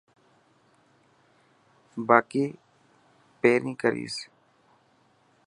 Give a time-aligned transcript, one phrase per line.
[2.07, 2.43] با ڪي
[3.39, 4.15] پرين ڪريس.